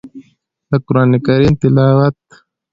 [0.69, 2.17] د قران کريم تلاوت